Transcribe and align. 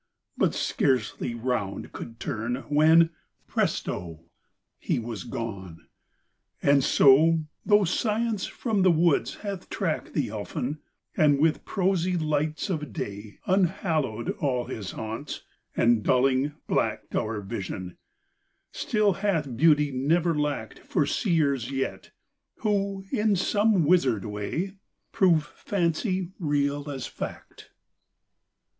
but 0.35 0.55
scarcely 0.55 1.35
round 1.35 1.91
could 1.91 2.19
turn 2.19 2.55
When, 2.69 3.11
presto! 3.45 4.21
he 4.79 4.97
was 4.97 5.23
gone. 5.23 5.85
And 6.59 6.83
so 6.83 7.41
though 7.63 7.83
Science 7.83 8.47
from 8.47 8.81
the 8.81 8.89
woods 8.89 9.35
hath 9.45 9.69
tracked 9.69 10.15
The 10.15 10.29
Elfin; 10.29 10.79
and 11.15 11.37
with 11.39 11.65
prosy 11.65 12.17
lights 12.17 12.67
of 12.71 12.91
day 12.91 13.37
Unhallowed 13.45 14.31
all 14.39 14.65
his 14.65 14.89
haunts; 14.89 15.43
and, 15.77 16.01
dulling, 16.01 16.53
blacked 16.65 17.15
Our 17.15 17.39
vision, 17.39 17.95
still 18.71 19.13
hath 19.13 19.55
Beauty 19.55 19.91
never 19.91 20.33
lacked 20.35 20.79
For 20.79 21.05
seers 21.05 21.69
yet; 21.69 22.09
who, 22.61 23.05
in 23.11 23.35
some 23.35 23.85
wizard 23.85 24.25
way, 24.25 24.71
Prove 25.11 25.43
fancy 25.45 26.31
real 26.39 26.89
as 26.89 27.05
fact. 27.05 27.69